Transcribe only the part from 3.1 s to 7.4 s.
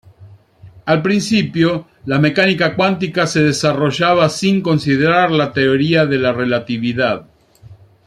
se desarrollaba sin considerar la teoría de la relatividad.